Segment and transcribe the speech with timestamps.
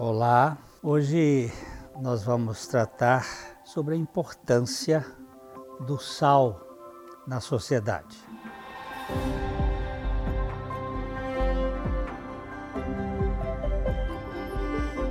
[0.00, 1.52] Olá, hoje
[2.00, 3.26] nós vamos tratar
[3.64, 5.04] sobre a importância
[5.80, 6.60] do sal
[7.26, 8.16] na sociedade.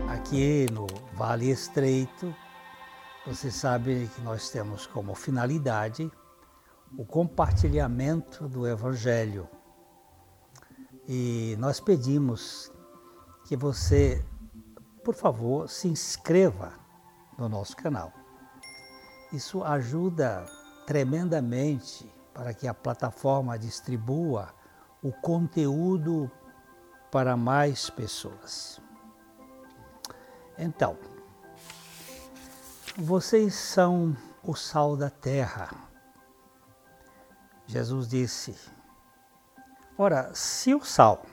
[0.08, 2.34] Aqui no Vale Estreito,
[3.26, 6.10] você sabe que nós temos como finalidade
[6.98, 9.50] o compartilhamento do Evangelho.
[11.06, 12.72] E nós pedimos
[13.44, 14.24] que você
[15.08, 16.74] por favor, se inscreva
[17.38, 18.12] no nosso canal.
[19.32, 20.46] Isso ajuda
[20.86, 24.54] tremendamente para que a plataforma distribua
[25.02, 26.30] o conteúdo
[27.10, 28.82] para mais pessoas.
[30.58, 30.98] Então,
[32.98, 35.70] vocês são o sal da terra.
[37.66, 38.60] Jesus disse:
[39.98, 41.24] Ora, se o sal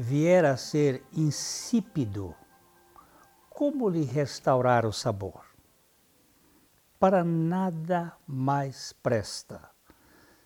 [0.00, 2.34] vier a ser insípido,
[3.50, 5.44] como lhe restaurar o sabor?
[6.98, 9.70] Para nada mais presta,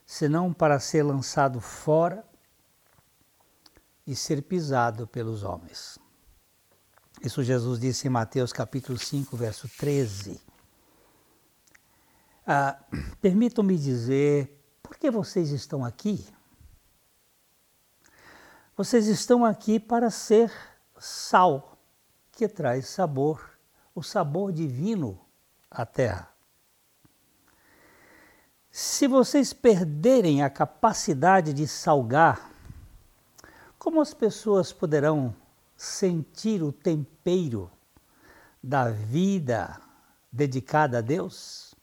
[0.05, 2.25] senão para ser lançado fora
[4.05, 5.99] e ser pisado pelos homens.
[7.23, 10.41] Isso Jesus disse em Mateus capítulo 5, verso 13.
[12.45, 12.77] Ah,
[13.23, 16.27] Permitam-me dizer, por que vocês estão aqui?
[18.77, 20.51] Vocês estão aqui para ser
[20.99, 21.79] sal,
[22.33, 23.57] que traz sabor,
[23.95, 25.21] o sabor divino
[25.71, 26.29] à terra.
[28.73, 32.51] Se vocês perderem a capacidade de salgar,
[33.79, 35.33] como as pessoas poderão
[35.77, 37.71] sentir o tempero
[38.61, 39.81] da vida
[40.33, 41.77] dedicada a Deus?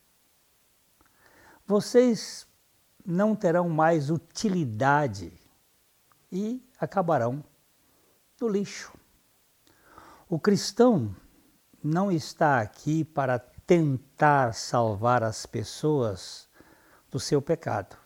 [1.66, 2.46] Vocês
[3.06, 5.41] não terão mais utilidade
[6.32, 7.44] e acabarão
[8.40, 8.94] no lixo.
[10.30, 11.14] O cristão
[11.84, 16.48] não está aqui para tentar salvar as pessoas
[17.10, 17.98] do seu pecado.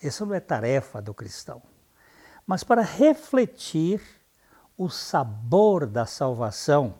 [0.00, 1.62] Essa não é tarefa do cristão.
[2.46, 4.00] Mas para refletir
[4.76, 6.94] o sabor da salvação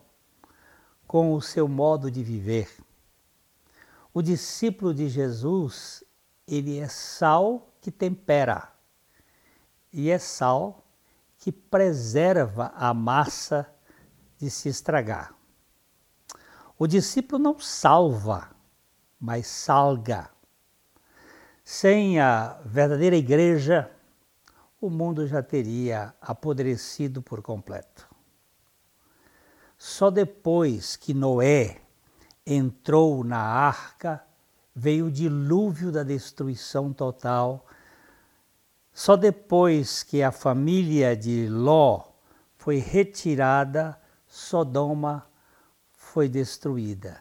[1.06, 2.68] com o seu modo de viver.
[4.12, 6.04] O discípulo de Jesus,
[6.46, 8.77] ele é sal que tempera
[9.92, 10.84] e é sal
[11.38, 13.66] que preserva a massa
[14.38, 15.34] de se estragar.
[16.78, 18.50] O discípulo não salva,
[19.18, 20.30] mas salga.
[21.64, 23.90] Sem a verdadeira igreja,
[24.80, 28.08] o mundo já teria apodrecido por completo.
[29.76, 31.80] Só depois que Noé
[32.46, 34.24] entrou na arca,
[34.74, 37.66] veio o dilúvio da destruição total
[38.98, 42.02] só depois que a família de Ló
[42.56, 45.24] foi retirada, Sodoma
[45.92, 47.20] foi destruída.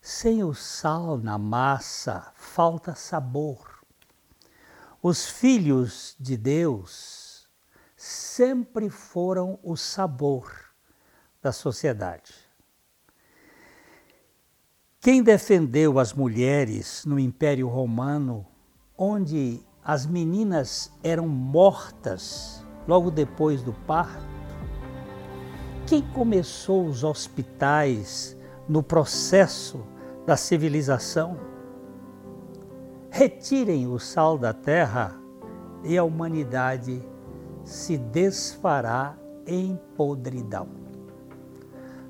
[0.00, 3.84] Sem o sal na massa, falta sabor.
[5.00, 7.48] Os filhos de Deus
[7.96, 10.52] sempre foram o sabor
[11.40, 12.34] da sociedade.
[15.00, 18.44] Quem defendeu as mulheres no Império Romano,
[18.98, 24.24] onde as meninas eram mortas logo depois do parto?
[25.86, 28.36] Quem começou os hospitais
[28.68, 29.84] no processo
[30.24, 31.36] da civilização?
[33.10, 35.16] Retirem o sal da terra
[35.84, 37.02] e a humanidade
[37.64, 39.16] se desfará
[39.46, 40.68] em podridão.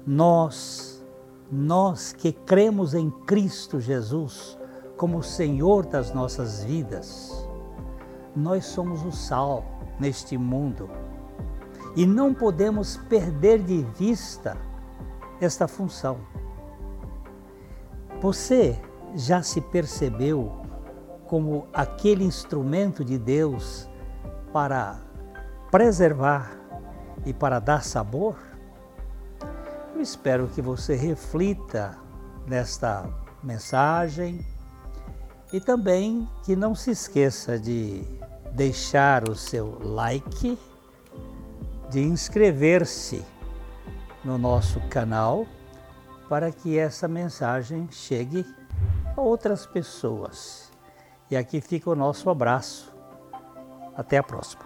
[0.07, 1.05] Nós,
[1.51, 4.59] nós que cremos em Cristo Jesus
[4.97, 7.49] como Senhor das nossas vidas,
[8.35, 9.65] nós somos o sal
[9.99, 10.89] neste mundo
[11.95, 14.57] e não podemos perder de vista
[15.41, 16.19] esta função.
[18.21, 18.81] Você
[19.15, 20.53] já se percebeu
[21.27, 23.89] como aquele instrumento de Deus
[24.53, 25.01] para
[25.71, 26.57] preservar
[27.27, 28.37] e para dar sabor?
[29.95, 31.99] Eu espero que você reflita
[32.47, 33.09] nesta
[33.43, 34.47] mensagem
[35.53, 38.05] e também que não se esqueça de
[38.53, 40.59] deixar o seu like,
[41.91, 43.25] de inscrever-se
[44.25, 45.47] no nosso canal
[46.29, 48.47] para que essa mensagem chegue
[49.17, 50.71] a outras pessoas.
[51.31, 52.93] E aqui fica o nosso abraço.
[53.95, 54.65] Até a próxima.